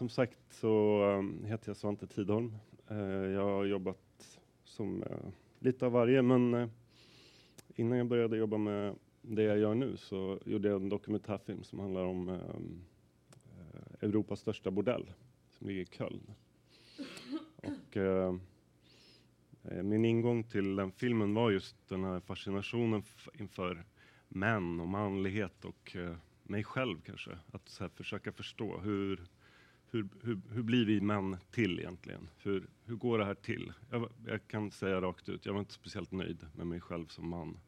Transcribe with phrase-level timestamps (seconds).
[0.00, 2.54] som sagt så um, heter jag Svante Tidholm.
[2.90, 2.98] Uh,
[3.30, 5.08] jag har jobbat som uh,
[5.58, 6.68] lite av varje, men uh,
[7.74, 11.78] innan jag började jobba med det jag gör nu så gjorde jag en dokumentärfilm som
[11.78, 12.84] handlar om um,
[14.00, 15.12] Europas största bordell
[15.50, 16.34] som ligger i Köln.
[17.56, 17.96] Och,
[19.84, 23.02] min ingång till den filmen var just den här fascinationen
[23.34, 23.84] inför
[24.28, 25.96] män och manlighet och
[26.42, 27.38] mig själv kanske.
[27.52, 29.20] Att här, försöka förstå hur,
[29.90, 32.28] hur, hur, hur blir vi män till egentligen?
[32.38, 33.72] Hur, hur går det här till?
[33.90, 37.28] Jag, jag, kan säga rakt ut, jag var inte speciellt nöjd med mig själv som
[37.28, 37.58] man.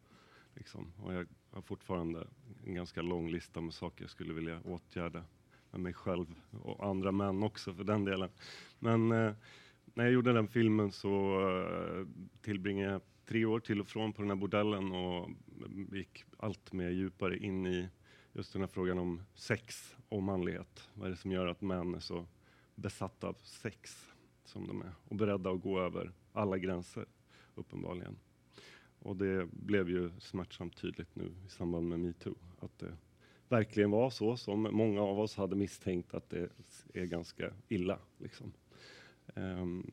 [0.54, 0.92] Liksom.
[1.02, 2.26] Och jag har fortfarande
[2.66, 5.24] en ganska lång lista med saker jag skulle vilja åtgärda
[5.70, 6.26] med mig själv
[6.62, 8.30] och andra män också för den delen.
[8.78, 9.32] Men eh,
[9.94, 12.06] när jag gjorde den filmen så eh,
[12.42, 15.30] tillbringade jag tre år till och från på den här bordellen och
[15.66, 17.88] mm, gick allt mer djupare in i
[18.32, 20.88] just den här frågan om sex och manlighet.
[20.94, 22.26] Vad är det som gör att män är så
[22.74, 24.12] besatta av sex
[24.44, 27.06] som de är och beredda att gå över alla gränser,
[27.54, 28.16] uppenbarligen.
[28.98, 32.96] Och det blev ju smärtsamt tydligt nu i samband med metoo, att det
[33.48, 36.48] verkligen var så som många av oss hade misstänkt att det
[36.94, 37.98] är ganska illa.
[38.18, 38.52] Liksom.
[39.34, 39.90] Um,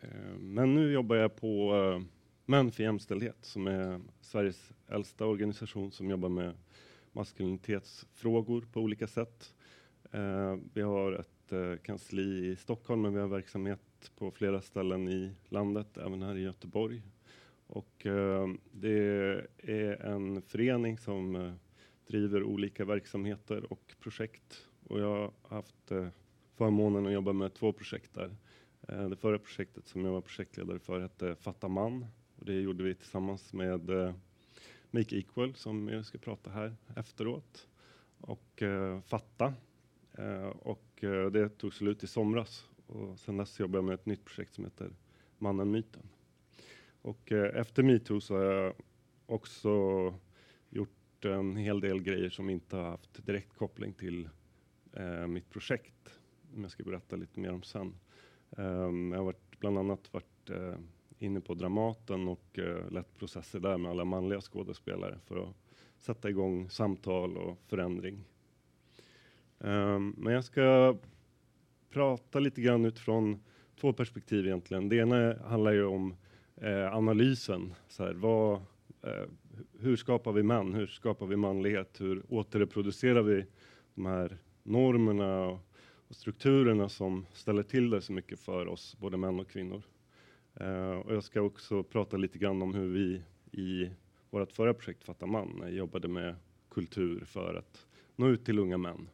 [0.00, 2.02] um, men nu jobbar jag på uh,
[2.50, 6.54] Män för jämställdhet som är Sveriges äldsta organisation som jobbar med
[7.18, 9.54] maskulinitetsfrågor på olika sätt.
[10.12, 15.08] Eh, vi har ett eh, kansli i Stockholm, men vi har verksamhet på flera ställen
[15.08, 17.02] i landet, även här i Göteborg.
[17.66, 18.98] Och eh, det
[19.58, 21.52] är en förening som eh,
[22.06, 24.66] driver olika verksamheter och projekt.
[24.88, 26.08] Och jag har haft eh,
[26.54, 28.36] förmånen att jobba med två projekt där.
[28.88, 32.06] Eh, det förra projektet som jag var projektledare för hette Fatta man.
[32.36, 33.90] Och det gjorde vi tillsammans med
[34.90, 37.68] Make Equal som jag ska prata här efteråt
[38.20, 39.54] och eh, Fatta.
[40.12, 44.06] Eh, och eh, det tog slut i somras och sen dess jobbar jag med ett
[44.06, 44.90] nytt projekt som heter
[45.38, 46.08] Mannen Myten.
[47.02, 48.74] Och eh, efter metoo så har jag
[49.26, 49.70] också
[50.70, 54.28] gjort en hel del grejer som inte har haft direkt koppling till
[54.92, 56.18] eh, mitt projekt.
[56.52, 57.94] Som jag ska berätta lite mer om sen.
[58.50, 60.76] Um, jag har varit, bland annat varit uh,
[61.18, 65.54] inne på Dramaten och eh, lett processer där med alla manliga skådespelare för att
[65.98, 68.24] sätta igång samtal och förändring.
[69.58, 70.96] Um, men jag ska
[71.90, 73.40] prata lite grann utifrån
[73.80, 74.88] två perspektiv egentligen.
[74.88, 76.14] Det ena handlar ju om
[76.56, 77.74] eh, analysen.
[77.88, 78.54] Så här, vad,
[79.02, 79.28] eh,
[79.80, 80.74] hur skapar vi män?
[80.74, 82.00] Hur skapar vi manlighet?
[82.00, 83.44] Hur återreproducerar vi
[83.94, 85.58] de här normerna och,
[86.08, 89.82] och strukturerna som ställer till det så mycket för oss, både män och kvinnor?
[90.60, 93.22] Uh, och jag ska också prata lite grann om hur vi
[93.60, 93.90] i
[94.30, 96.34] vårt förra projekt Fatta man jobbade med
[96.70, 97.86] kultur för att
[98.16, 99.08] nå ut till unga män.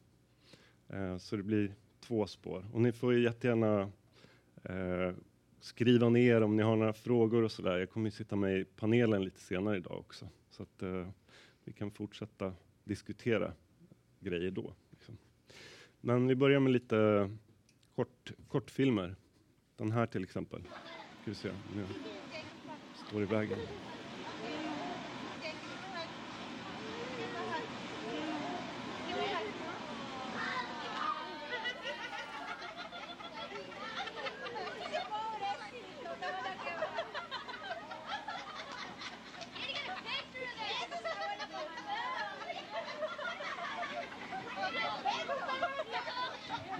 [0.94, 2.66] Uh, så det blir två spår.
[2.72, 3.82] Och ni får jättegärna
[4.70, 5.12] uh,
[5.60, 7.78] skriva ner om ni har några frågor och sådär.
[7.78, 10.28] Jag kommer ju sitta med i panelen lite senare idag också.
[10.50, 10.82] Så att
[11.64, 12.52] vi kan fortsätta
[12.84, 13.52] diskutera
[14.20, 14.74] grejer då.
[14.90, 15.18] Liksom.
[16.00, 17.30] Men vi börjar med lite
[17.94, 19.16] kort, kortfilmer.
[19.76, 20.62] Den här till exempel.
[21.24, 21.84] Ska vi se, nu
[23.08, 23.58] står i vägen.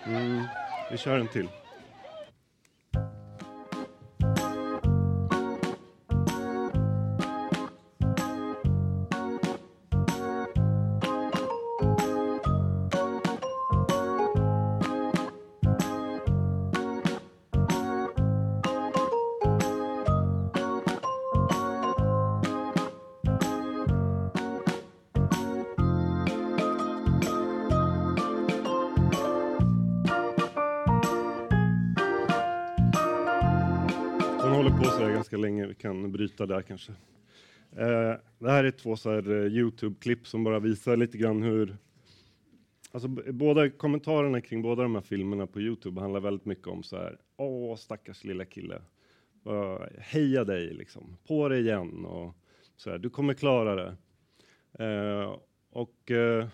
[0.07, 0.43] Mm,
[0.91, 1.49] vi kör en till.
[36.37, 36.93] Kan där kanske.
[37.77, 41.77] Eh, det här är två så här, eh, Youtube-klipp som bara visar lite grann hur
[42.93, 46.97] Alltså, båda kommentarerna kring båda de här filmerna på Youtube handlar väldigt mycket om så
[46.97, 47.19] här.
[47.37, 48.83] Åh, stackars lilla kille.
[49.47, 51.17] Uh, heja dig liksom.
[51.27, 52.35] På dig igen och
[52.77, 52.99] så här.
[52.99, 53.97] Du kommer klara det.
[54.79, 55.37] Eh,
[55.71, 56.47] och eh,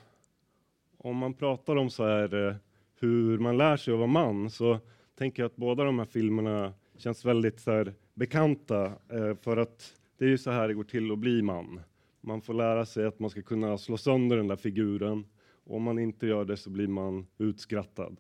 [0.97, 2.55] om man pratar om så här eh,
[3.01, 4.79] hur man lär sig att vara man så
[5.19, 9.95] tänker jag att båda de här filmerna känns väldigt så här, bekanta eh, för att
[10.19, 11.81] det är ju så här det går till att bli man.
[12.21, 15.25] Man får lära sig att man ska kunna slå sönder den där figuren
[15.65, 18.17] och om man inte gör det så blir man utskrattad.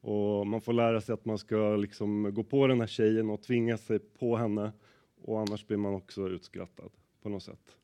[0.00, 3.42] Och man får lära sig att man ska liksom gå på den här tjejen och
[3.42, 4.72] tvinga sig på henne
[5.22, 6.90] och annars blir man också utskrattad
[7.22, 7.76] på något sätt.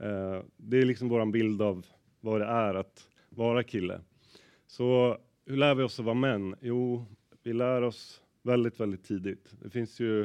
[0.00, 1.86] Eh, det är liksom våran bild av
[2.20, 4.00] vad det är att vara kille.
[4.66, 6.56] Så hur lär vi oss att vara män?
[6.60, 7.04] Jo,
[7.42, 9.54] vi lär oss väldigt, väldigt tidigt.
[9.62, 10.22] Det finns ju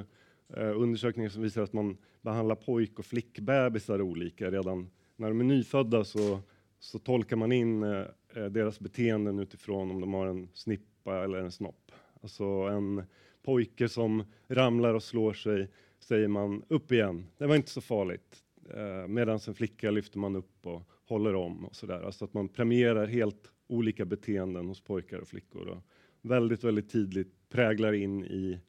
[0.58, 4.52] eh, undersökningar som visar att man behandlar pojk och flickbebisar olika.
[4.52, 6.40] Redan när de är nyfödda så,
[6.80, 8.06] så tolkar man in eh,
[8.36, 11.92] eh, deras beteenden utifrån om de har en snippa eller en snopp.
[12.22, 13.04] Alltså en
[13.44, 17.25] pojke som ramlar och slår sig säger man upp igen.
[17.38, 18.44] Det var inte så farligt.
[18.70, 22.02] Eh, Medan en flicka lyfter man upp och håller om och sådär.
[22.02, 25.68] Alltså att man premierar helt olika beteenden hos pojkar och flickor.
[25.68, 25.84] Och
[26.22, 28.59] väldigt, väldigt tidigt präglar in i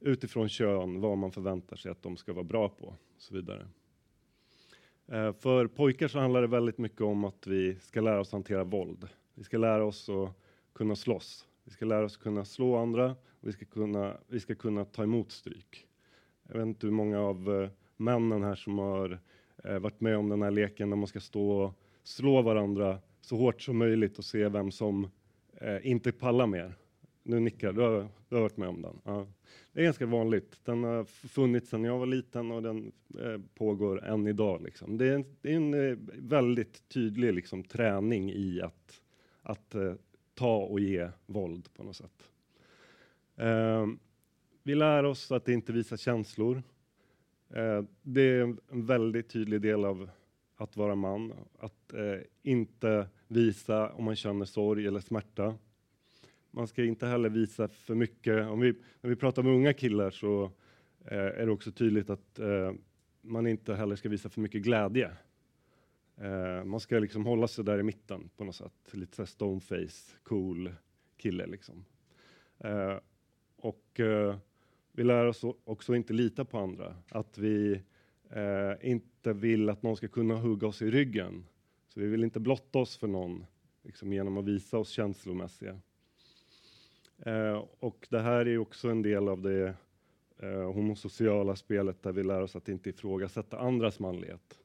[0.00, 3.66] utifrån kön vad man förväntar sig att de ska vara bra på och så vidare.
[5.06, 8.64] Eh, för pojkar så handlar det väldigt mycket om att vi ska lära oss hantera
[8.64, 9.08] våld.
[9.34, 10.34] Vi ska lära oss att
[10.74, 11.46] kunna slåss.
[11.64, 13.10] Vi ska lära oss kunna slå andra.
[13.10, 15.86] Och vi ska kunna, vi ska kunna ta emot stryk.
[16.48, 19.18] Jag vet inte hur många av eh, männen här som har
[19.64, 23.36] eh, varit med om den här leken där man ska stå och slå varandra så
[23.36, 25.10] hårt som möjligt och se vem som
[25.82, 26.74] inte pallar mer.
[27.22, 29.00] Nu nickar du, har, du har varit med om den.
[29.04, 29.26] Ja.
[29.72, 30.60] Det är ganska vanligt.
[30.64, 34.62] Den har funnits sedan jag var liten och den eh, pågår än idag.
[34.62, 34.98] Liksom.
[34.98, 39.00] Det är en, det är en eh, väldigt tydlig liksom, träning i att,
[39.42, 39.94] att eh,
[40.34, 42.30] ta och ge våld på något sätt.
[43.36, 43.98] Ehm,
[44.62, 46.62] vi lär oss att inte visa känslor.
[47.50, 50.10] Eh, det är en väldigt tydlig del av
[50.56, 55.54] att vara man, att eh, inte visa om man känner sorg eller smärta.
[56.54, 58.46] Man ska inte heller visa för mycket.
[58.46, 60.44] Om vi, när vi pratar med unga killar så
[61.04, 62.72] eh, är det också tydligt att eh,
[63.20, 65.10] man inte heller ska visa för mycket glädje.
[66.16, 68.72] Eh, man ska liksom hålla sig där i mitten på något sätt.
[68.92, 70.72] Lite så stoneface, cool
[71.16, 71.84] kille liksom.
[72.58, 72.96] Eh,
[73.56, 74.36] och eh,
[74.92, 76.96] vi lär oss också inte lita på andra.
[77.08, 77.82] Att vi
[78.30, 81.46] eh, inte vill att någon ska kunna hugga oss i ryggen.
[81.88, 83.46] Så vi vill inte blotta oss för någon
[83.82, 85.80] liksom genom att visa oss känslomässiga.
[87.26, 89.74] Eh, och det här är också en del av det
[90.38, 94.58] eh, homosociala spelet där vi lär oss att inte ifrågasätta andras manlighet.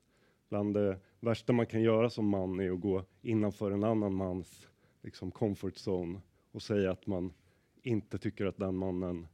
[0.49, 4.67] Bland det värsta man kan göra som man är att gå innanför en annan mans
[5.01, 6.19] liksom, comfort zone
[6.51, 7.33] och säga att man
[7.81, 9.27] inte tycker att den mannen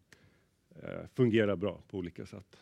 [0.75, 2.57] eh, fungerar bra på olika sätt.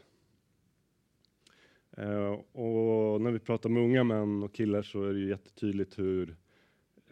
[1.98, 6.00] Eh, och när vi pratar med unga män och killar så är det ju jättetydligt
[6.00, 6.36] hur eh,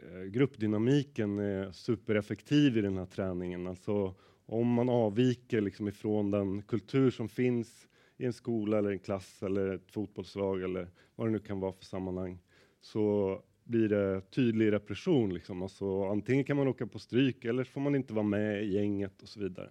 [0.04, 3.68] Eh, gruppdynamiken är supereffektiv i den här träningen.
[3.68, 4.16] Alltså
[4.46, 7.88] om man avviker liksom ifrån den kultur som finns
[8.18, 11.74] i en skola eller en klass eller ett fotbollslag eller vad det nu kan vara
[11.74, 12.40] för sammanhang
[12.81, 15.34] så blir det tydlig repression.
[15.34, 15.62] Liksom.
[15.62, 18.74] Alltså, antingen kan man åka på stryk eller så får man inte vara med i
[18.74, 19.69] gänget och så vidare.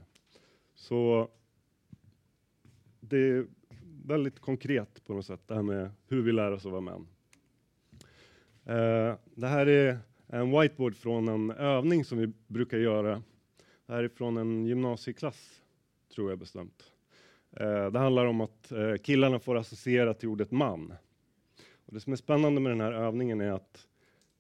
[0.74, 1.28] Så
[3.00, 3.46] det är
[4.04, 7.06] väldigt konkret på något sätt, det här med hur vi lär oss att vara män.
[8.64, 9.98] Eh, det här är
[10.28, 13.22] en whiteboard från en övning som vi brukar göra.
[13.86, 15.62] Det här är från en gymnasieklass,
[16.14, 16.92] tror jag bestämt.
[17.56, 20.92] Eh, det handlar om att eh, killarna får associera till ordet man.
[21.86, 23.86] Och det som är spännande med den här övningen är att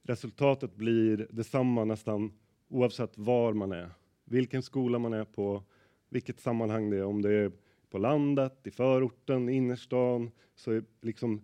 [0.02, 2.32] resultatet blir detsamma nästan
[2.68, 3.90] oavsett var man är,
[4.24, 5.62] vilken skola man är på,
[6.08, 7.52] vilket sammanhang det är, om det är
[7.90, 11.42] på landet, i förorten, i innerstan, så är liksom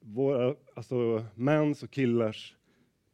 [0.00, 2.57] våra, alltså mäns och killars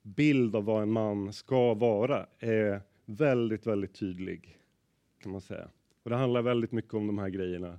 [0.04, 4.58] bild av vad en man ska vara är väldigt, väldigt tydlig,
[5.22, 5.68] kan man säga.
[6.02, 7.78] Och det handlar väldigt mycket om de här grejerna.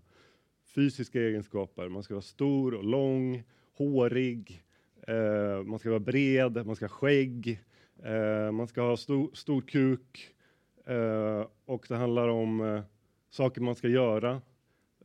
[0.76, 3.44] Fysiska egenskaper, man ska vara stor och lång,
[3.78, 4.64] hårig,
[5.08, 7.64] eh, man ska vara bred, man ska ha skägg,
[8.04, 10.34] eh, man ska ha stor, stor kuk,
[10.86, 12.82] eh, och det handlar om eh,
[13.30, 14.42] saker man ska göra.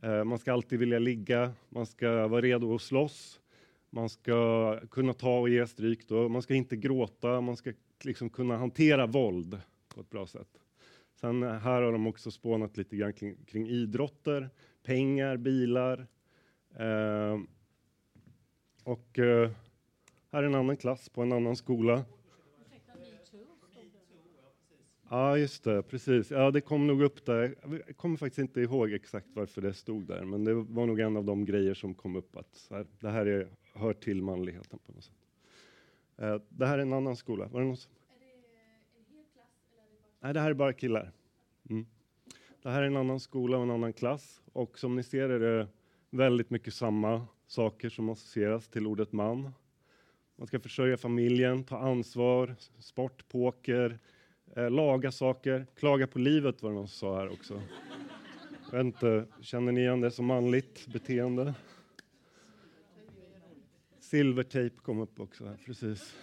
[0.01, 3.40] Eh, man ska alltid vilja ligga, man ska vara redo att slåss,
[3.91, 6.29] man ska kunna ta och ge stryk, då.
[6.29, 9.61] man ska inte gråta, man ska liksom kunna hantera våld
[9.95, 10.47] på ett bra sätt.
[11.21, 14.49] Sen eh, här har de också spånat lite grann kring, kring idrotter,
[14.83, 16.07] pengar, bilar.
[16.75, 17.39] Eh,
[18.83, 19.51] och eh,
[20.31, 22.05] här är en annan klass på en annan skola.
[25.13, 26.31] Ja, just det, precis.
[26.31, 27.55] Ja, det kom nog upp där.
[27.87, 31.17] Jag kommer faktiskt inte ihåg exakt varför det stod där, men det var nog en
[31.17, 34.91] av de grejer som kom upp att här, det här är, hör till manligheten på
[34.91, 35.15] något sätt.
[36.21, 37.47] Uh, det här är en annan skola.
[37.47, 37.91] Var det någon som...
[37.91, 38.25] Är det
[38.99, 39.47] en hel klass?
[39.73, 40.27] Eller är det bara...
[40.27, 41.11] Nej, det här är bara killar.
[41.69, 41.85] Mm.
[42.61, 45.39] Det här är en annan skola och en annan klass och som ni ser är
[45.39, 45.67] det
[46.09, 49.51] väldigt mycket samma saker som associeras till ordet man.
[50.35, 53.99] Man ska försörja familjen, ta ansvar, sport, poker,
[54.55, 57.61] eh, laga saker, klaga på livet var det någon som sa här också.
[58.71, 61.53] Jag vet inte, känner ni igen det som manligt beteende?
[63.99, 66.15] Silvertejp kom upp också här, precis.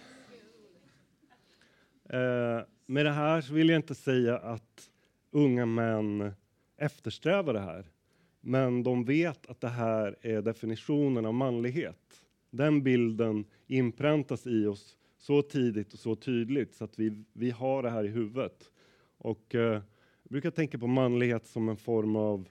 [2.09, 4.89] Eh, med det här så vill jag inte säga att
[5.31, 6.33] unga män
[6.77, 7.85] eftersträvar det här.
[8.41, 12.25] Men de vet att det här är definitionen av manlighet.
[12.49, 17.83] Den bilden inpräntas i oss så tidigt och så tydligt så att vi, vi har
[17.83, 18.71] det här i huvudet.
[19.17, 19.81] Och eh,
[20.23, 22.49] jag brukar tänka på manlighet som en form av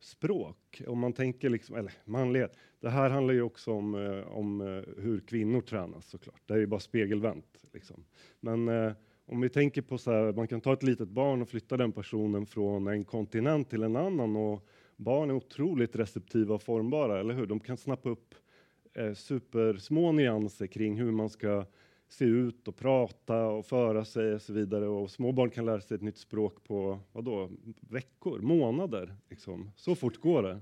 [0.00, 0.82] språk.
[0.86, 5.02] Om man tänker liksom, eller manlighet, det här handlar ju också om, eh, om eh,
[5.02, 6.42] hur kvinnor tränas såklart.
[6.46, 7.64] Det är ju bara spegelvänt.
[7.72, 8.04] Liksom.
[8.40, 8.92] Men eh,
[9.26, 11.92] om vi tänker på så här, man kan ta ett litet barn och flytta den
[11.92, 17.34] personen från en kontinent till en annan och barn är otroligt receptiva och formbara, eller
[17.34, 17.46] hur?
[17.46, 18.34] De kan snappa upp
[18.94, 21.66] eh, supersmå nyanser kring hur man ska
[22.12, 24.86] se ut och prata och föra sig och så vidare.
[24.88, 27.50] Och små barn kan lära sig ett nytt språk på vadå,
[27.80, 29.16] veckor, månader.
[29.28, 29.70] Liksom.
[29.76, 30.60] Så fort går det.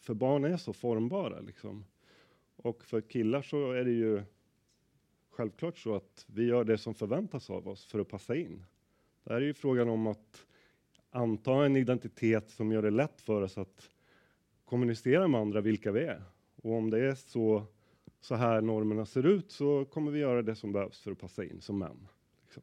[0.00, 1.40] För barn är så formbara.
[1.40, 1.84] Liksom.
[2.56, 4.22] Och för killar så är det ju
[5.30, 8.64] självklart så att vi gör det som förväntas av oss för att passa in.
[9.24, 10.46] Det här är ju frågan om att
[11.10, 13.90] anta en identitet som gör det lätt för oss att
[14.64, 16.22] kommunicera med andra vilka vi är.
[16.62, 17.66] Och om det är så,
[18.26, 21.44] så här normerna ser ut så kommer vi göra det som behövs för att passa
[21.44, 22.08] in som män.
[22.42, 22.62] Liksom.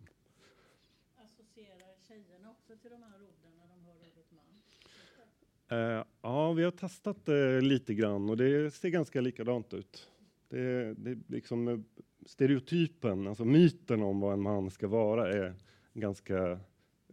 [1.15, 5.98] Associerar tjejerna också till de här orden när de hör ordet man?
[5.98, 10.10] Eh, ja, vi har testat det lite grann och det ser ganska likadant ut.
[10.50, 11.79] Det, det liksom eh,
[12.25, 15.55] stereotypen, alltså myten om vad en man ska vara är
[15.93, 16.51] ganska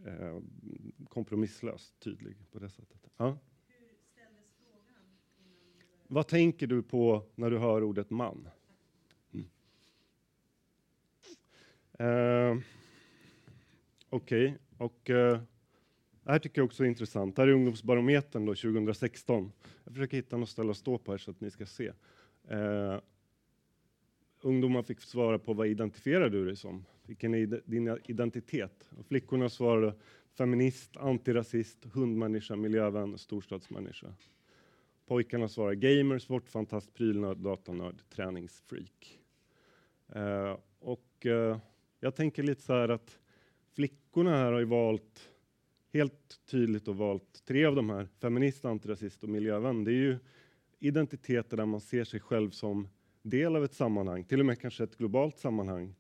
[0.07, 0.39] eh,
[1.09, 3.09] kompromisslöst tydlig på det sättet.
[3.17, 3.39] Ja.
[6.13, 8.49] Vad tänker du på när du hör ordet man?
[9.33, 9.47] Mm.
[11.99, 12.63] Eh,
[14.09, 14.59] Okej, okay.
[14.77, 15.41] och eh,
[16.25, 17.37] det här tycker jag också är intressant.
[17.37, 19.53] Det här är Ungdomsbarometern då, 2016.
[19.85, 21.93] Jag försöker hitta något ställe att stå på här så att ni ska se.
[22.49, 22.99] Eh,
[24.41, 26.85] ungdomar fick svara på vad identifierar du dig som?
[27.07, 28.89] Vilken är din identitet?
[28.99, 29.95] Och flickorna svarade
[30.39, 34.15] feminist, antirasist, hundmänniska, miljövän, storstadsmänniska.
[35.11, 39.19] Pojkarna svarar gamer, sportfantast, prylnörd, datanörd, träningsfreak.
[40.17, 41.59] Uh, och uh,
[42.01, 43.19] jag tänker lite så här att
[43.75, 45.31] flickorna här har ju valt
[45.93, 49.85] helt tydligt och valt tre av de här, feminist, antirasist och miljövän.
[49.85, 50.19] Det är ju
[50.79, 52.89] identiteter där man ser sig själv som
[53.23, 55.95] del av ett sammanhang, till och med kanske ett globalt sammanhang.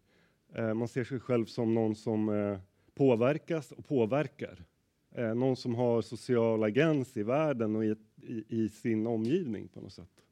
[0.54, 2.58] Eh, man ser sig själv som någon som eh,
[2.94, 4.64] påverkas och påverkar.
[5.10, 9.80] Eh, någon som har social agens i världen och i, i, i, sin omgivning på
[9.80, 10.24] något sätt.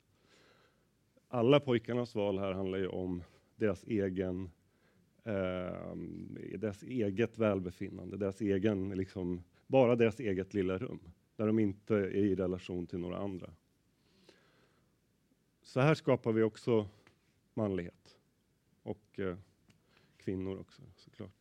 [1.28, 3.22] Alla pojkarnas val här handlar ju om
[3.56, 4.50] deras egen
[5.24, 5.96] eh,
[6.58, 11.00] deras eget välbefinnande, deras egen, liksom, bara deras eget lilla rum,
[11.36, 13.50] där de inte är i relation till några andra.
[15.62, 16.88] Så här skapar vi också
[17.54, 18.18] manlighet.
[18.82, 19.36] Och eh,
[20.16, 21.37] kvinnor också såklart.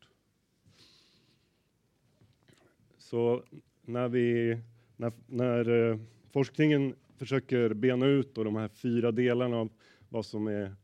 [3.09, 3.43] Så
[3.81, 4.57] när, vi,
[4.95, 5.99] när, när eh,
[6.31, 9.69] forskningen försöker bena ut då de här fyra delarna av
[10.09, 10.75] vad som är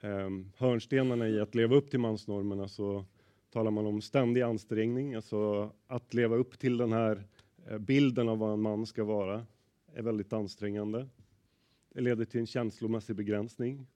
[0.00, 3.04] eh, hörnstenarna i att leva upp till mansnormerna så
[3.50, 7.24] talar man om ständig ansträngning, alltså att leva upp till den här
[7.68, 9.46] eh, bilden av vad en man ska vara
[9.94, 11.08] är väldigt ansträngande.
[11.94, 13.86] Det leder till en känslomässig begränsning.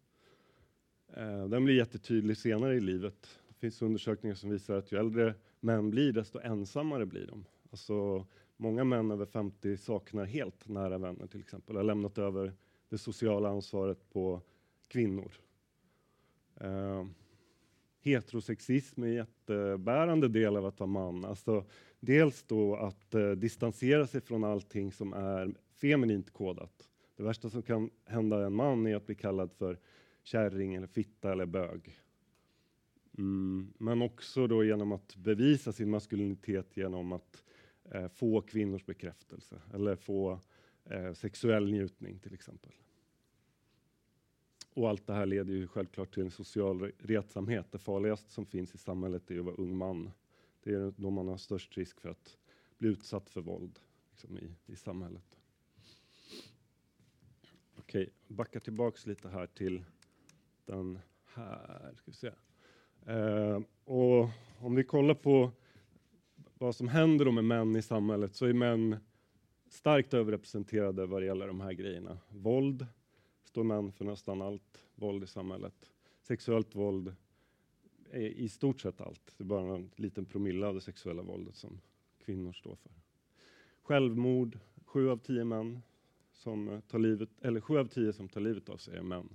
[1.17, 3.28] Eh, den blir jättetydlig senare i livet.
[3.59, 7.45] Det finns undersökningar som visar att ju äldre män blir, desto ensammare blir de.
[7.71, 12.53] Alltså, många män över 50 saknar helt nära vänner till exempel, har lämnat över
[12.88, 14.41] det sociala ansvaret på
[14.88, 15.33] kvinnor.
[16.61, 17.07] Eh,
[18.00, 21.25] heterosexism är en jättebärande del av att vara man.
[21.25, 21.65] Alltså,
[22.00, 26.88] dels då att eh, distansera sig från allting som är feminint kodat.
[27.17, 29.79] Det värsta som kan hända en man är att bli kallad för
[30.23, 31.99] kärring eller fitta eller bög.
[33.19, 37.45] Mm, men också då genom att bevisa sin maskulinitet genom att
[37.85, 40.41] eh, få kvinnors bekräftelse eller få
[40.85, 42.73] eh, sexuell njutning till exempel.
[44.75, 47.67] Och allt det här leder ju självklart till en social retsamhet.
[47.73, 50.11] Det farligaste som finns i samhället är att vara ung man.
[50.63, 52.39] Det är då man har störst risk för att
[52.79, 53.79] bli utsatt för våld
[54.11, 55.39] liksom, i, i samhället.
[57.77, 59.85] Okej, backa tillbaks lite här till
[60.65, 61.95] den här.
[61.97, 62.33] Ska vi se.
[63.09, 65.50] Eh, och om vi kollar på
[66.59, 68.97] vad som händer då med män i samhället så är män
[69.69, 72.19] starkt överrepresenterade vad det gäller de här grejerna.
[72.29, 72.87] Våld
[73.45, 75.93] står män för nästan allt våld i samhället.
[76.23, 77.15] Sexuellt våld
[78.11, 79.35] är i stort sett allt.
[79.37, 81.81] Det är bara en liten promille av det sexuella våldet som
[82.25, 82.93] kvinnor står för.
[83.83, 85.83] Självmord, sju av tio män
[86.33, 89.29] som tar livet, eller sju av tio som tar livet av sig är män.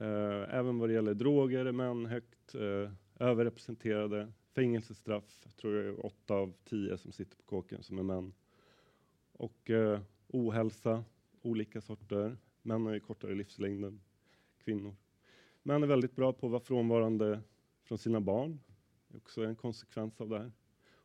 [0.00, 4.32] Eh, även vad det gäller droger är män högt eh, överrepresenterade.
[4.54, 8.32] Fängelsestraff, tror jag är åtta av tio som sitter på kåken som är män.
[9.32, 11.04] Och eh, ohälsa,
[11.42, 12.36] olika sorter.
[12.62, 14.00] Män har ju kortare livslängd än
[14.64, 14.96] kvinnor.
[15.62, 17.40] Män är väldigt bra på att vara frånvarande
[17.82, 18.60] från sina barn.
[19.08, 20.52] Det är också en konsekvens av det här.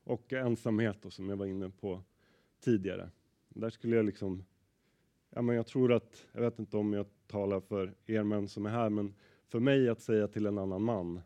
[0.03, 2.03] Och ensamhet då, som jag var inne på
[2.59, 3.09] tidigare.
[3.49, 4.43] Där skulle jag liksom,
[5.31, 8.65] ja men jag tror att, jag vet inte om jag talar för er män som
[8.65, 9.13] är här, men
[9.47, 11.21] för mig att säga till en annan man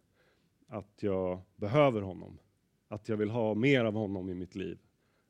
[0.68, 2.38] att jag behöver honom,
[2.88, 4.80] att jag vill ha mer av honom i mitt liv,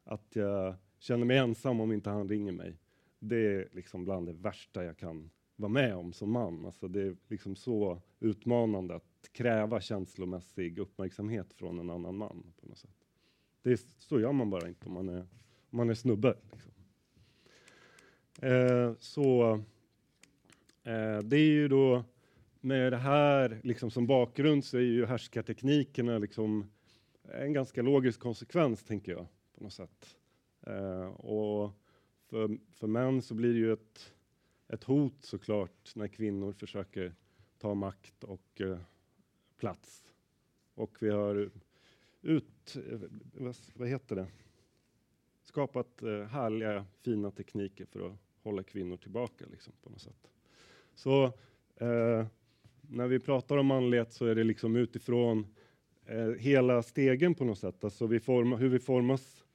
[0.03, 2.79] att jag känner mig ensam om inte han ringer mig.
[3.19, 6.65] Det är liksom bland det värsta jag kan vara med om som man.
[6.65, 12.53] Alltså det är liksom så utmanande att kräva känslomässig uppmärksamhet från en annan man.
[12.61, 13.05] på något sätt.
[13.61, 15.19] Det är, så gör man bara inte om man är,
[15.69, 16.37] om man är snubbe.
[16.51, 16.71] Liksom.
[18.41, 19.53] Eh, så
[20.83, 22.03] eh, det är ju då
[22.61, 26.71] med det här liksom som bakgrund så är ju härskarteknikerna liksom
[27.33, 29.27] en ganska logisk konsekvens, tänker jag,
[29.57, 30.17] på något sätt.
[30.61, 31.71] Eh, och
[32.29, 34.13] för, för män så blir det ju ett,
[34.67, 37.15] ett hot såklart när kvinnor försöker
[37.57, 38.79] ta makt och eh,
[39.57, 40.13] plats.
[40.73, 41.49] Och vi har
[42.21, 42.99] ut, eh,
[43.33, 44.27] vad, vad heter det,
[45.43, 50.31] skapat eh, härliga, fina tekniker för att hålla kvinnor tillbaka liksom, på något sätt.
[50.95, 51.23] Så
[51.77, 52.25] eh,
[52.81, 55.47] när vi pratar om manlighet så är det liksom utifrån
[56.05, 57.83] eh, hela stegen på något sätt.
[57.83, 59.45] Alltså vi forma, hur vi formas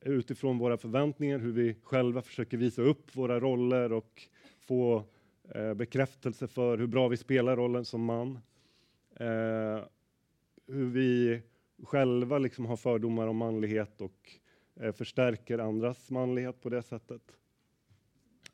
[0.00, 4.22] utifrån våra förväntningar, hur vi själva försöker visa upp våra roller och
[4.60, 5.04] få
[5.54, 8.38] eh, bekräftelse för hur bra vi spelar rollen som man.
[9.16, 9.84] Eh,
[10.66, 11.42] hur vi
[11.82, 14.30] själva liksom har fördomar om manlighet och
[14.80, 17.22] eh, förstärker andras manlighet på det sättet.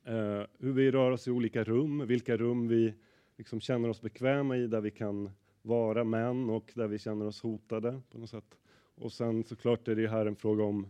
[0.05, 2.95] Eh, hur vi rör oss i olika rum, vilka rum vi
[3.37, 5.31] liksom känner oss bekväma i, där vi kan
[5.63, 8.59] vara män och där vi känner oss hotade på något sätt.
[8.95, 10.87] Och sen såklart är det här en fråga om,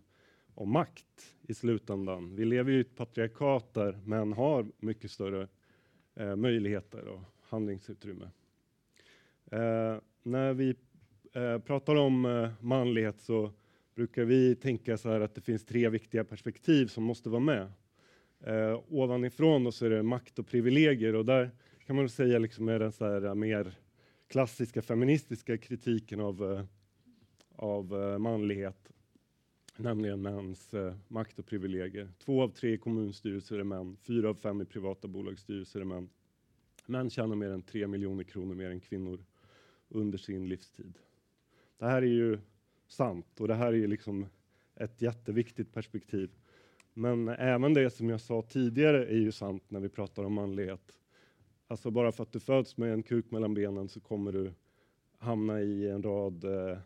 [0.54, 2.36] om makt i slutändan.
[2.36, 5.48] Vi lever ju i ett patriarkat där män har mycket större
[6.14, 8.30] eh, möjligheter och handlingsutrymme.
[9.50, 10.74] Eh, när vi
[11.32, 13.52] eh, pratar om eh, manlighet så
[13.94, 17.72] brukar vi tänka så här att det finns tre viktiga perspektiv som måste vara med.
[18.44, 21.50] Eh, ovanifrån och så är det makt och privilegier och där
[21.86, 23.78] kan man säga liksom är den så här eh, mer
[24.28, 26.64] klassiska feministiska kritiken av, eh,
[27.56, 28.92] av eh, manlighet,
[29.76, 32.08] nämligen mäns eh, makt och privilegier.
[32.18, 36.08] Två av tre kommunstyrelser är män, fyra av fem i privata bolagsstyrelser är män.
[36.86, 39.24] Män tjänar mer än tre miljoner kronor mer än kvinnor
[39.88, 40.98] under sin livstid.
[41.78, 42.38] Det här är ju
[42.88, 44.26] sant och det här är liksom
[44.74, 46.30] ett jätteviktigt perspektiv.
[47.00, 50.98] Men även det som jag sa tidigare är ju sant när vi pratar om manlighet.
[51.68, 54.52] Alltså bara för att du föds med en kuk mellan benen så kommer du
[55.18, 56.78] hamna i en rad eh,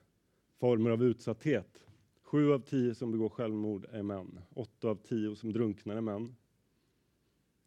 [0.60, 1.86] former av utsatthet.
[2.22, 4.40] Sju av tio som begår självmord är män.
[4.54, 6.36] Åtta av tio som drunknar är män.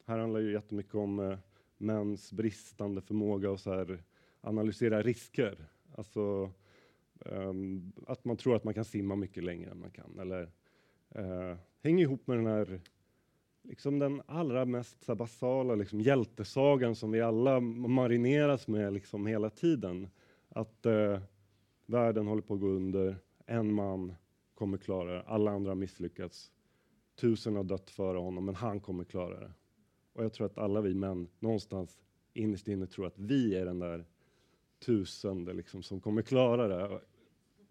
[0.05, 1.38] Här handlar ju jättemycket om eh,
[1.77, 4.03] mäns bristande förmåga att så här,
[4.41, 5.67] analysera risker.
[5.95, 6.51] Alltså
[7.19, 10.19] um, att man tror att man kan simma mycket längre än man kan.
[10.19, 10.51] Eller
[11.10, 12.82] eh, hänger ihop med den här
[13.67, 19.50] liksom den allra mest så basala liksom, hjältesagan som vi alla marineras med liksom, hela
[19.50, 20.10] tiden.
[20.50, 21.20] Att eh,
[21.86, 23.15] världen håller på att gå under,
[23.46, 24.13] en man
[24.56, 26.52] kommer klara det, alla andra har misslyckats.
[27.15, 29.52] Tusen har dött före honom, men han kommer klara det.
[30.13, 32.00] Och jag tror att alla vi män någonstans
[32.34, 34.06] innerst inne tror att vi är den där
[34.80, 37.02] tusende liksom, som kommer klara det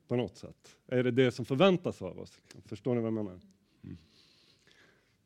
[0.09, 0.77] på något sätt.
[0.87, 2.41] Är det det som förväntas av oss?
[2.65, 3.41] Förstår ni vad jag menar?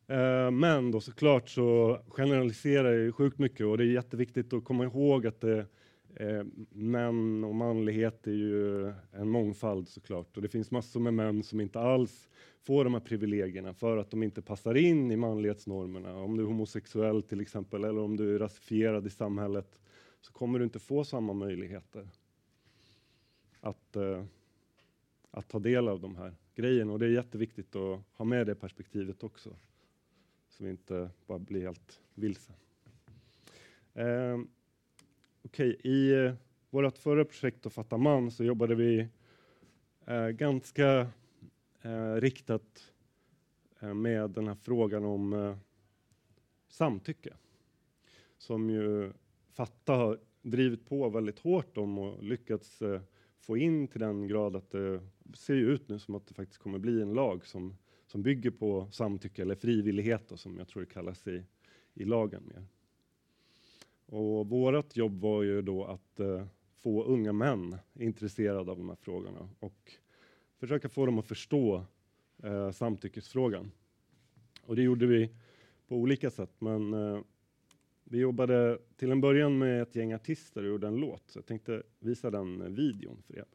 [0.07, 0.59] Mm.
[0.59, 5.27] men då såklart så generaliserar jag sjukt mycket och det är jätteviktigt att komma ihåg
[5.27, 5.65] att det,
[6.15, 11.43] eh, män och manlighet är ju en mångfald såklart och det finns massor med män
[11.43, 12.29] som inte alls
[12.63, 16.15] får de här privilegierna för att de inte passar in i manlighetsnormerna.
[16.17, 19.79] Om du är homosexuell till exempel eller om du är rasifierad i samhället
[20.21, 22.09] så kommer du inte få samma möjligheter
[23.59, 24.23] att, eh,
[25.31, 28.55] att ta del av de här grejerna och det är jätteviktigt att ha med det
[28.55, 29.55] perspektivet också
[30.49, 32.53] så vi inte bara blir helt vilse.
[33.93, 34.39] Eh,
[35.43, 35.91] Okej, okay.
[35.91, 36.33] i eh,
[36.69, 39.07] vårt förra projekt att fatta man så jobbade vi
[40.05, 41.07] eh, ganska
[41.81, 42.91] eh, riktat
[43.79, 45.57] eh, med den här frågan om eh,
[46.67, 47.33] samtycke
[48.37, 49.11] som ju
[49.53, 53.01] Fatta har drivit på väldigt hårt om och lyckats eh,
[53.39, 55.01] få in till den grad att det
[55.33, 57.75] ser ju ut nu som att det faktiskt kommer bli en lag som,
[58.07, 61.43] som bygger på samtycke eller frivillighet då, som jag tror det kallas i,
[61.93, 62.65] i lagen mer.
[64.05, 68.95] Och vårt jobb var ju då att eh, få unga män intresserade av de här
[68.95, 69.93] frågorna och
[70.59, 71.85] försöka få dem att förstå
[72.43, 73.71] eh, samtyckesfrågan.
[74.65, 75.29] Och det gjorde vi
[75.87, 77.19] på olika sätt, men eh,
[78.03, 81.23] vi jobbade till en början med ett gäng artister och gjorde en låt.
[81.29, 83.45] Så jag tänkte visa den eh, videon för er.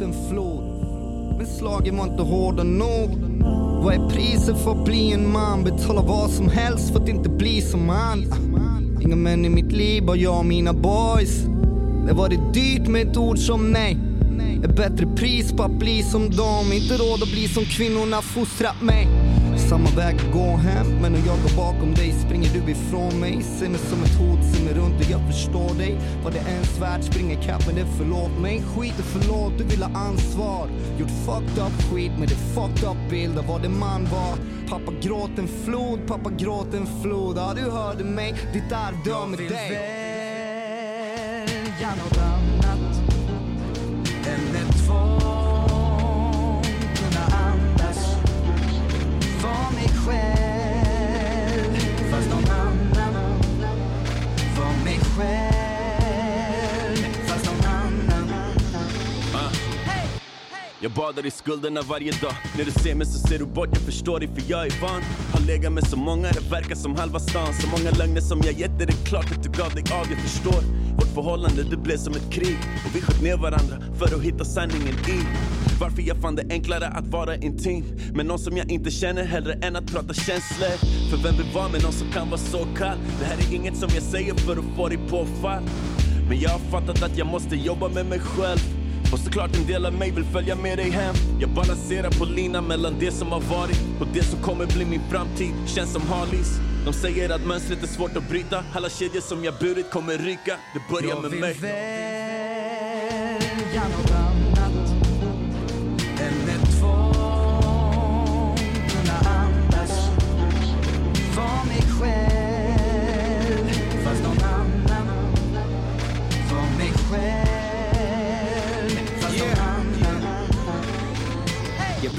[0.00, 0.64] Mamma en flod.
[1.38, 3.10] Men slagen var inte hårda nog.
[3.84, 5.64] Vad är priset för att bli en man?
[5.64, 8.24] Betala vad som helst för att inte bli som han.
[9.00, 11.44] Inga män i mitt liv, bara jag och mina boys.
[12.06, 13.98] Det var det dyrt med ett ord som nej.
[14.64, 16.72] Ett bättre pris på att bli som dem.
[16.72, 19.25] Inte råd att bli som kvinnorna fostrat mig.
[19.68, 23.42] Samma väg att gå hem, men när jag går bakom dig springer du ifrån mig.
[23.42, 25.98] Ser mig som ett hot, ser mig runt och jag förstår dig.
[26.24, 28.62] Var det ens värt, springer kapp men det förlåt mig.
[28.62, 30.68] Skit och förlåt, du vill ha ansvar.
[30.98, 34.36] Gjort fucked up skit med det fucked up bild av vad det man var.
[34.68, 37.36] Pappa gråt en flod, pappa gråt en flod.
[37.36, 39.48] Ja, du hörde mig, ditt arv dör med dig.
[39.48, 39.52] Jag
[41.46, 42.75] vill välja något annat
[60.80, 62.32] Jag badar i skulderna varje dag.
[62.56, 65.02] När du ser mig så ser du bort, jag förstår dig för jag är van.
[65.46, 67.54] Legat med så många, det verkar som halva stan.
[67.54, 70.06] Så många lögner som jag gett dig, det är klart att du gav dig av,
[70.10, 70.62] jag förstår.
[70.96, 72.58] Vårt förhållande, det blev som ett krig.
[72.86, 75.18] Och vi sköt ner varandra för att hitta sanningen i.
[75.80, 79.52] Varför jag fann det enklare att vara intim med någon som jag inte känner hellre
[79.52, 80.76] än att prata känslor.
[81.10, 82.98] För vem vill vara med någon som kan vara så kall?
[83.20, 85.62] Det här är inget som jag säger för att få dig påfall.
[86.28, 88.75] Men jag har fattat att jag måste jobba med mig själv
[89.12, 91.14] och såklart en del av mig vill följa med dig hem.
[91.40, 95.02] Jag balanserar på linan mellan det som har varit och det som kommer bli min
[95.10, 95.54] framtid.
[95.66, 96.58] Känns som Harleys.
[96.84, 98.64] De säger att mönstret är svårt att bryta.
[98.74, 100.56] Alla kedjor som jag burit kommer ryka.
[100.74, 101.40] Det börjar med mig.
[101.40, 101.62] Jag vill
[103.64, 104.45] välja något annat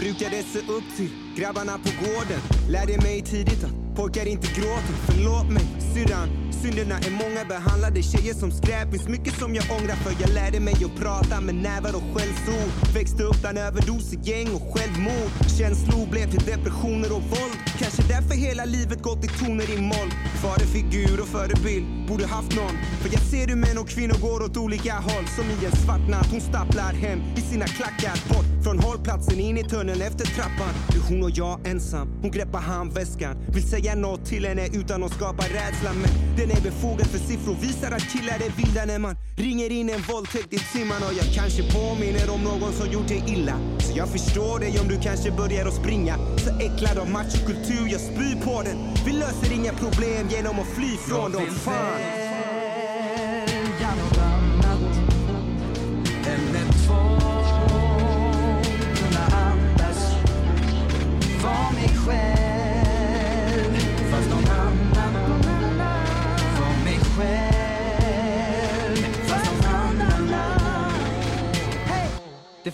[0.08, 2.42] brukade se upp till grabbarna på gården.
[2.70, 4.96] Lärde mig tidigt att pojkar inte gråter.
[5.06, 6.30] Förlåt mig syrran,
[6.62, 8.92] Synderna är många, behandlade tjejer som skräp.
[8.92, 12.72] Finns mycket som jag ångrar för jag lärde mig att prata med nävar och skällsord.
[12.94, 15.32] Växte upp bland överdosegäng och självmord.
[15.58, 17.58] Känslor blev till depressioner och våld.
[17.80, 20.12] Kanske därför hela livet gått i toner i moll.
[20.42, 22.76] Faderfigur och förebild, borde haft någon.
[23.02, 25.26] För jag ser hur män och kvinnor går åt olika håll.
[25.36, 28.16] Som i en svart natt, hon stapplar hem i sina klackar.
[28.30, 30.74] Bort från hållplatsen, in i tunneln efter trappan.
[30.90, 32.08] Det är hon och jag ensam.
[32.22, 33.36] Hon greppar handväskan.
[33.54, 35.92] Vill säga något till henne utan att skapa rädsla.
[36.02, 36.12] Men
[36.48, 40.02] den är befogad för siffror visar att killar är vilda när man ringer in en
[40.02, 43.60] våldtäkt i timman och jag kanske påminner om någon som gjort dig illa.
[43.80, 46.16] Så jag förstår dig om du kanske börjar att springa.
[46.38, 48.78] Så äcklad av machokultur, jag spyr på den.
[49.06, 51.48] Vi löser inga problem genom att fly från dem.
[51.66, 52.28] Fan!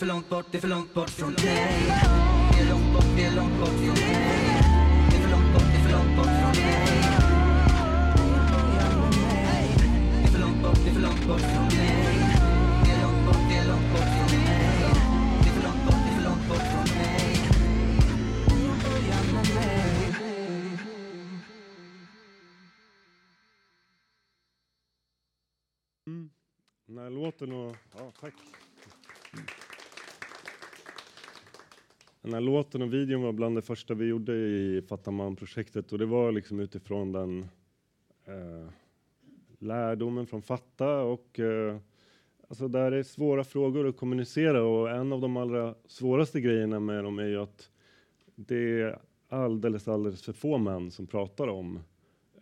[0.04, 1.44] För långt bort, det är för långt bort från dig.
[2.52, 4.14] Det är långt bort, det är långt bort från dig.
[5.10, 6.74] Det är för långt bort, det är för långt bort från dig.
[10.22, 11.94] Det är för långt bort, det är för långt bort från dig.
[12.86, 14.48] Det är långt bort, det är långt bort från dig.
[15.42, 17.32] Det är för långt bort, det är för långt bort från dig.
[18.84, 19.84] Börja med mig
[26.08, 26.30] Mm.
[26.88, 27.76] Den här låten och...
[27.98, 28.34] Ja, tack.
[32.24, 36.06] Den här låten och videon var bland det första vi gjorde i Fattaman-projektet och det
[36.06, 37.42] var liksom utifrån den
[38.26, 38.70] eh,
[39.60, 41.78] lärdomen från Fatta och eh,
[42.54, 47.04] Alltså där är svåra frågor att kommunicera och en av de allra svåraste grejerna med
[47.04, 47.70] dem är ju att
[48.36, 51.80] det är alldeles, alldeles för få män som pratar om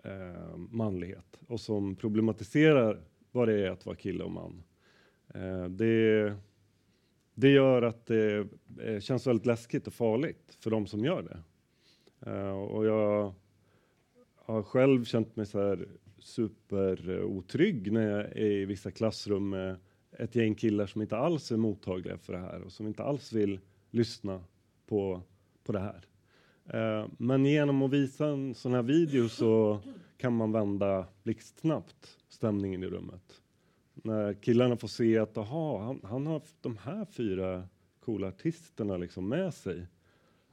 [0.03, 4.63] eh, manlighet och som problematiserar vad det är att vara kille och man.
[5.33, 6.33] Eh, det,
[7.41, 8.47] det gör att det
[8.81, 11.43] eh, känns väldigt läskigt och farligt för de som gör det.
[12.31, 13.33] Eh, och jag
[14.35, 15.87] har själv känt mig så här
[16.19, 19.75] superotrygg när jag är i vissa klassrum med
[20.17, 23.33] ett gäng killar som inte alls är mottagliga för det här och som inte alls
[23.33, 23.59] vill
[23.91, 24.43] lyssna
[24.87, 25.21] på,
[25.63, 26.05] på det här.
[26.73, 29.81] Eh, men genom att visa en sån här video så
[30.17, 33.40] kan man vända blixtsnabbt stämningen i rummet.
[34.01, 37.67] När killarna får se att aha, han, han har de här fyra
[37.99, 39.87] coola artisterna liksom med sig.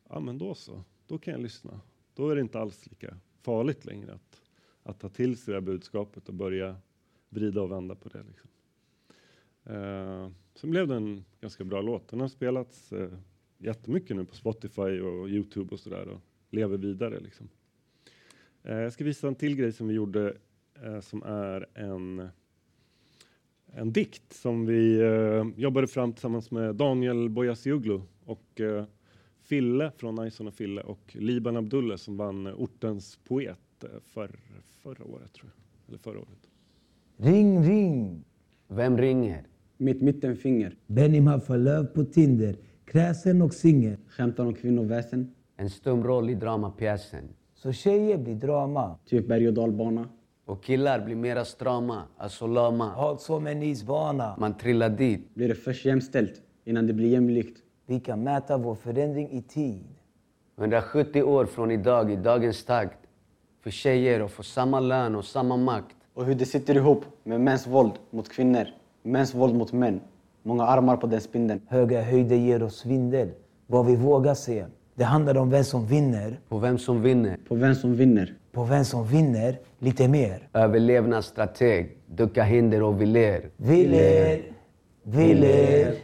[0.09, 1.81] Ja, men då så, då kan jag lyssna.
[2.15, 4.43] Då är det inte alls lika farligt längre att,
[4.83, 6.77] att ta till sig det här budskapet och börja
[7.29, 8.23] vrida och vända på det.
[8.23, 8.51] Liksom.
[9.65, 12.09] Eh, sen blev det en ganska bra låt.
[12.09, 13.11] Den har spelats eh,
[13.59, 17.21] jättemycket nu på Spotify och Youtube och sådär och lever vidare.
[17.21, 17.49] Liksom.
[18.63, 20.37] Eh, jag ska visa en till grej som vi gjorde
[20.83, 22.29] eh, som är en,
[23.73, 28.85] en dikt som vi eh, jobbade fram tillsammans med Daniel Boyasioglu och eh,
[29.43, 34.31] Fille från Ison och Fille och Liban Abdulle som vann Ortens poet eh, för,
[34.83, 35.89] förra året, tror jag.
[35.89, 36.49] Eller förra året.
[37.17, 38.25] Ring, ring.
[38.69, 39.47] Vem ringer?
[39.77, 40.77] Mitt mittenfinger.
[40.87, 42.57] Benny Maffalöv på Tinder.
[42.85, 43.97] Kräsen och singel.
[44.09, 45.35] Skämtar om kvinnoväsen.
[45.57, 47.25] En stum roll i dramapjäsen.
[47.55, 48.99] Så tjejer blir drama.
[49.07, 50.09] Typ berg och dalbana.
[50.49, 52.89] Och killar blir mera strama, alltså lama.
[52.89, 54.35] Halt som en isbana.
[54.39, 55.35] Man trillar dit.
[55.35, 57.59] Blir det först jämställt innan det blir jämlikt.
[57.87, 59.85] Vi kan mäta vår förändring i tid.
[60.59, 62.99] 170 år från idag i dagens takt.
[63.63, 65.97] För tjejer att få samma lön och samma makt.
[66.15, 68.67] Och hur det sitter ihop med mäns våld mot kvinnor.
[69.03, 70.01] Mäns våld mot män.
[70.43, 71.61] Många armar på den spindeln.
[71.67, 73.31] Höga höjder ger oss svindel.
[73.67, 74.67] Vad vi vågar se.
[74.95, 76.41] Det handlar om vem som vinner.
[76.49, 77.39] På vem som vinner.
[77.49, 78.38] På vem som vinner.
[78.53, 80.49] På vem som vinner lite mer.
[80.53, 81.97] Överlevnadsstrateg.
[82.07, 83.51] Ducka hinder och vi ler.
[83.57, 84.43] Vi ler,
[85.03, 85.95] vi ler.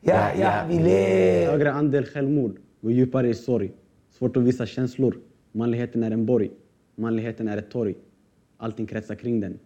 [0.00, 1.50] Ja, ja, vi ler.
[1.50, 2.58] Högre andel självmord.
[2.80, 3.72] Gå djupare i sorg.
[4.10, 5.18] Svårt att visa känslor.
[5.52, 6.50] Manligheten är en borg.
[6.94, 7.94] Manligheten är ett torg.
[8.56, 9.58] Allting kretsar kring den.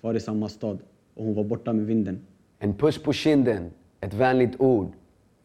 [0.00, 0.78] Kvar i samma stad.
[1.14, 2.26] Och hon var borta med vinden.
[2.58, 4.92] En puss på kinden, ett vänligt ord.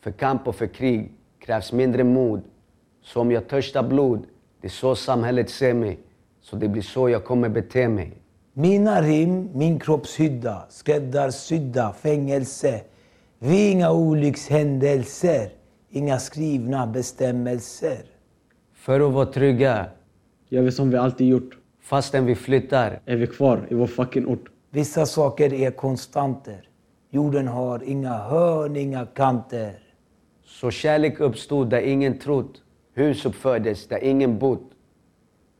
[0.01, 2.41] För kamp och för krig krävs mindre mod.
[3.01, 4.25] Så om jag törstar blod,
[4.61, 5.99] det är så samhället ser mig.
[6.41, 8.13] Så det blir så jag kommer bete mig.
[8.53, 12.81] Mina rim, min kroppshydda, skräddarsydda fängelse.
[13.39, 15.49] Vi är inga olyckshändelser,
[15.89, 17.97] inga skrivna bestämmelser.
[18.73, 19.85] För att vara trygga,
[20.49, 21.57] Gör vi som vi alltid gjort.
[21.81, 22.99] fastän vi flyttar.
[23.05, 24.45] Är vi kvar i vår fucking ort.
[24.69, 26.69] Vissa saker är konstanter.
[27.09, 29.79] Jorden har inga hörn, inga kanter.
[30.45, 32.61] Så kärlek uppstod där ingen trott.
[32.97, 34.71] Hus uppfördes där ingen bott.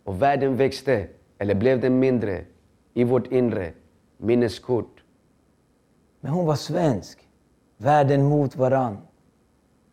[0.04, 2.42] Och världen växte, eller blev den mindre,
[2.94, 3.72] i vårt inre.
[4.18, 5.04] Minneskort.
[6.22, 7.20] Men hon var svensk.
[7.78, 8.98] Världen mot varann.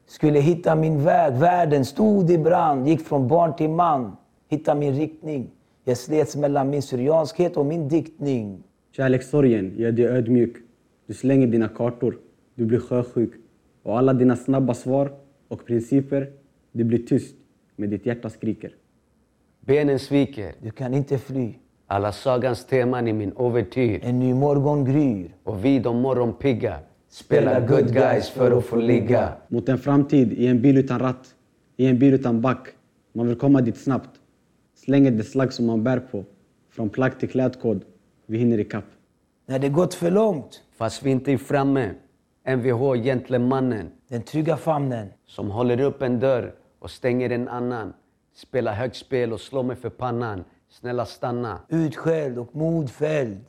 [0.07, 1.35] Skulle hitta min väg.
[1.35, 2.89] Världen stod i brand.
[2.89, 4.17] Gick från barn till man.
[4.49, 5.51] Hitta min riktning.
[5.85, 8.63] Jag slets mellan min syrianskhet och min diktning.
[8.93, 10.57] Kärlekssorgen gör dig ödmjuk.
[11.07, 12.19] Du slänger dina kartor.
[12.55, 13.33] Du blir sjösjuk.
[13.83, 15.13] Och alla dina snabba svar
[15.49, 16.33] och principer,
[16.75, 17.37] det blir tyst.
[17.77, 18.75] Men ditt hjärta skriker.
[19.61, 20.53] Benen sviker.
[20.63, 21.55] Du kan inte fly.
[21.87, 24.01] Alla sagans teman i min ouvertyr.
[24.03, 25.35] En ny morgon gryr.
[25.45, 29.33] Och vi de morgonpigga spelar good guys för att få ligga.
[29.49, 31.35] Mot en framtid i en bil utan ratt.
[31.77, 32.69] I en bil utan back.
[33.13, 34.11] Man vill komma dit snabbt.
[34.75, 36.25] Slänger det slagg som man bär på.
[36.71, 37.85] Från plagg till klädkod.
[38.27, 38.85] Vi hinner ikapp.
[39.47, 40.63] När det gått för långt.
[40.77, 41.91] Fast vi inte är framme.
[42.47, 45.09] Mvh gentlemannen Den trygga famnen.
[45.27, 46.55] som håller upp en dörr
[46.85, 47.93] och stänger en annan.
[48.35, 50.45] Spelar högt spel och slår mig för pannan.
[50.69, 51.61] Snälla stanna.
[51.69, 53.45] Utskälld och modfälld.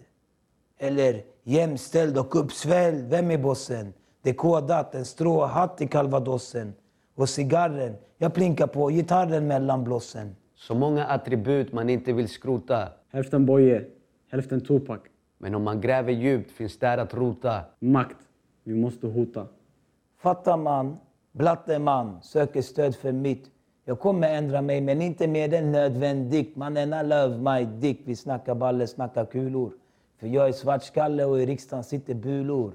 [0.77, 3.09] Eller jämställd och uppsvälld.
[3.09, 3.93] Vem är bossen?
[4.21, 6.73] Det är kodat, en stråhatt i calvadosen.
[7.15, 10.35] Och cigarren, jag plinkar på gitarren mellan blossen.
[10.55, 12.87] Så många attribut man inte vill skrota.
[13.11, 13.85] Hälften Boye,
[14.31, 14.99] hälften Tupac.
[15.37, 17.61] Men om man gräver djupt finns där att rota.
[17.79, 18.17] Makt.
[18.63, 19.47] Vi måste hota.
[20.17, 20.97] Fattar man,
[21.37, 23.45] blatte man, söker stöd för mitt.
[23.85, 26.55] Jag kommer ändra mig, men inte mer än nödvändigt.
[26.55, 28.01] Mannen, I love my dick.
[28.05, 29.71] Vi snackar baller, snackar kulor.
[30.19, 32.71] För jag är svartskalle och i riksdagen sitter bulor.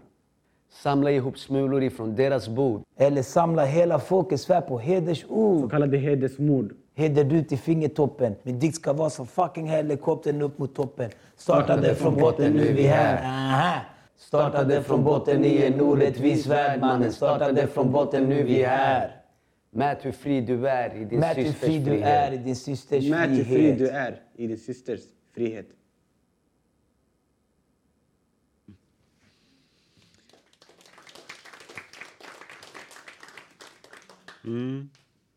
[0.72, 2.82] Samla ihop smulor ifrån deras bord.
[2.96, 5.70] Eller samla hela folket, svär på Så hedersord.
[5.70, 6.74] kallade hedersmord.
[6.94, 8.34] Heder du till fingertoppen.
[8.42, 11.10] Min dikt ska vara som fucking helikoptern upp mot toppen.
[11.36, 13.22] Startade från botten, nu är vi här.
[13.24, 13.80] Aha.
[14.20, 17.12] Startade från botten i en orättvis värld mannen.
[17.12, 19.22] Startade från botten, nu vi är här.
[19.70, 22.06] Mät hur fri du är i din Mät hur systers fri du frihet.
[22.06, 23.78] är i din systers Mät hur fri frihet.
[23.78, 25.00] du är i din systers
[25.34, 25.66] frihet.
[34.44, 34.90] Mm.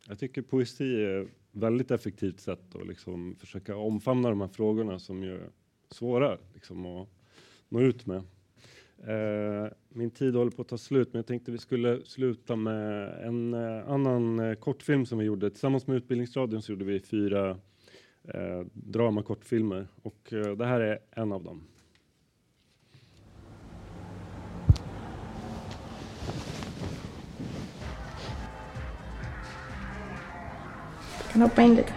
[0.08, 5.00] Jag tycker poesi är ett väldigt effektivt sätt att liksom försöka omfamna de här frågorna
[5.00, 5.50] som ju är
[5.90, 7.08] svåra liksom, att
[7.70, 8.24] nå ut med.
[9.08, 13.10] Eh, min tid håller på att ta slut, men jag tänkte vi skulle sluta med
[13.28, 15.50] en eh, annan eh, kortfilm som vi gjorde.
[15.50, 17.58] Tillsammans med Utbildningsradion så gjorde vi fyra
[18.74, 21.64] dramakortfilmer och det här är en av dem.
[31.32, 31.94] Kan hoppa in lite.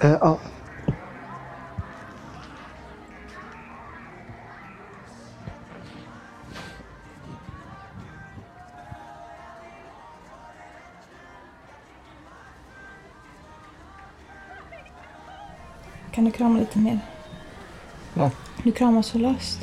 [0.00, 0.40] ja.
[16.22, 17.00] Kan du krama lite mer?
[18.14, 18.30] Va?
[18.64, 19.58] Du kramar så löst.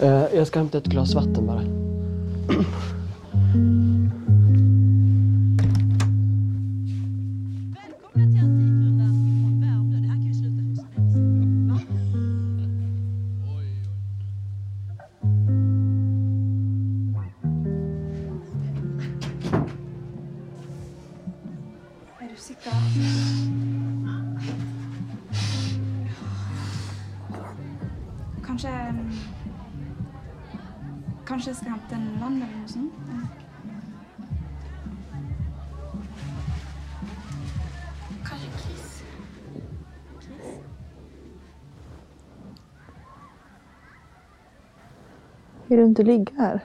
[0.00, 1.62] Eh, jag ska hämta ett glas vatten bara.
[22.44, 22.70] Sitta?
[28.46, 28.68] Kanske...
[28.68, 29.10] mm,
[31.26, 32.92] Kanske jag ska hämta en vatten eller något sånt?
[38.24, 39.04] Kanske kiss?
[45.66, 46.60] Vill du inte ligga här?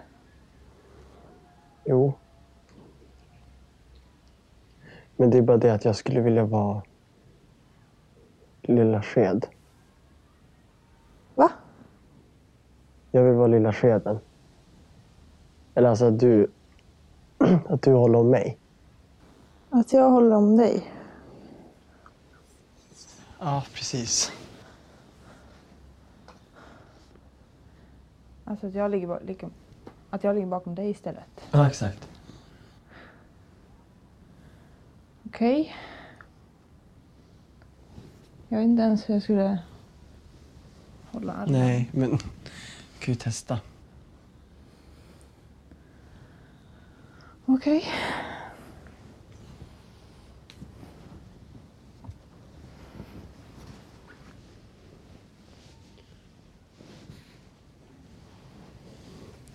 [1.86, 2.14] Jo.
[5.19, 6.82] Men det är bara det att jag skulle vilja vara
[8.62, 9.46] lilla sked.
[11.36, 11.52] Va?
[13.12, 14.20] Jag vill vara lilla skeden.
[15.76, 16.52] Eller alltså att du,
[17.70, 18.58] att du håller om mig.
[19.70, 20.92] Att jag håller om dig?
[23.40, 24.32] Ja, precis.
[28.46, 29.52] Alltså att jag ligger, liksom,
[30.10, 31.42] att jag ligger bakom dig istället?
[31.52, 32.10] Ja, exakt.
[35.30, 35.76] Okej.
[38.48, 39.60] Jag vet inte ens hur jag skulle
[41.12, 41.52] hålla armen.
[41.52, 42.18] Nej, men
[43.00, 43.60] kan ju testa.
[47.46, 47.86] Okej.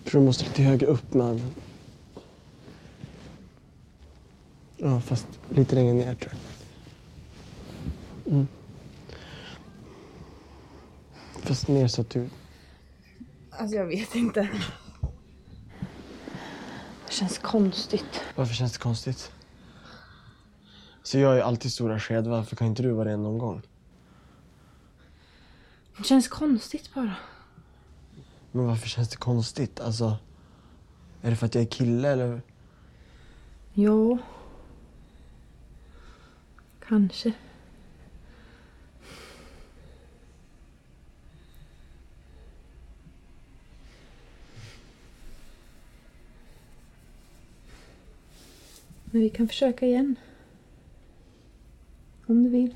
[0.03, 1.55] Jag tror du måste lite högre upp med armen.
[4.85, 6.33] Ja, fast lite längre ner tror
[8.25, 8.33] jag.
[8.33, 8.49] Mm.
[11.33, 12.29] Fast ner så att du...
[13.51, 14.49] Alltså jag vet inte.
[17.07, 18.21] Det känns konstigt.
[18.35, 19.33] Varför känns det konstigt?
[21.03, 22.27] Så jag är alltid stora sked.
[22.27, 23.63] Varför kan inte du vara det någon gång?
[25.97, 27.17] Det känns konstigt bara.
[28.53, 29.81] Men varför känns det konstigt?
[29.81, 30.17] Alltså,
[31.23, 32.43] är det för att jag är kille eller?
[33.75, 34.19] Jo.
[36.89, 37.33] Kanske.
[49.05, 50.17] Men vi kan försöka igen.
[52.27, 52.75] Om du vill.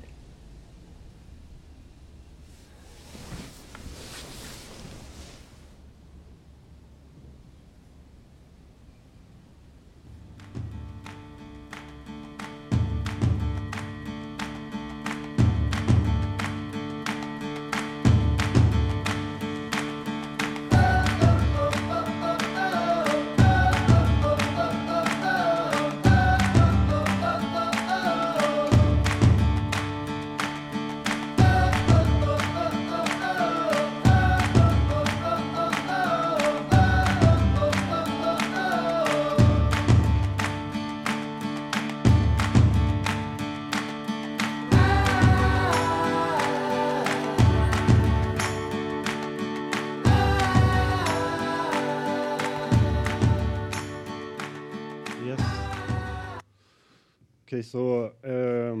[57.59, 57.71] Precis.
[57.71, 58.77] så, eh,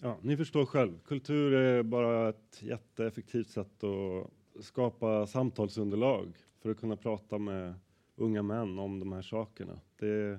[0.00, 6.80] ja, ni förstår själv, kultur är bara ett jätteeffektivt sätt att skapa samtalsunderlag för att
[6.80, 7.74] kunna prata med
[8.16, 9.80] unga män om de här sakerna.
[9.98, 10.38] Det,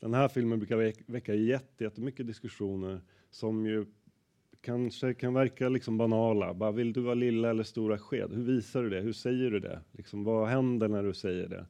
[0.00, 3.00] den här filmen brukar väcka, jätte, jättemycket diskussioner
[3.30, 3.86] som ju
[4.60, 6.54] kanske kan verka liksom banala.
[6.54, 8.32] Bara, vill du vara lilla eller stora sked?
[8.32, 9.00] Hur visar du det?
[9.00, 9.80] Hur säger du det?
[9.92, 11.66] Liksom, vad händer när du säger det?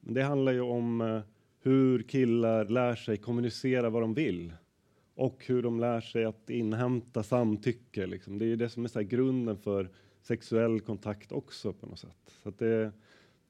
[0.00, 1.20] Men det handlar ju om eh,
[1.64, 4.52] hur killar lär sig kommunicera vad de vill
[5.14, 8.06] och hur de lär sig att inhämta samtycke.
[8.06, 8.38] Liksom.
[8.38, 9.88] Det är ju det som är så grunden för
[10.22, 12.38] sexuell kontakt också på något sätt.
[12.42, 12.92] Så att det,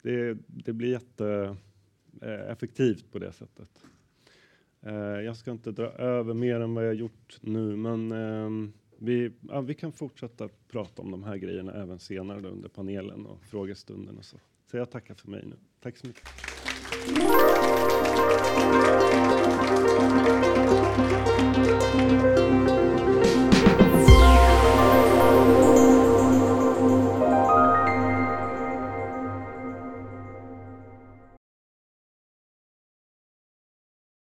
[0.02, 3.84] det, det blir jätteeffektivt eh, på det sättet.
[4.80, 9.32] Eh, jag ska inte dra över mer än vad jag gjort nu, men ehm, vi,
[9.48, 14.18] ja, vi kan fortsätta prata om de här grejerna även senare under panelen och frågestunden
[14.18, 14.36] och så.
[14.70, 15.56] Så jag tackar för mig nu.
[15.80, 16.53] Tack så mycket.